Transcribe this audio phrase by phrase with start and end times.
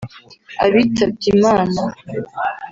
[0.65, 1.81] abitabye Imana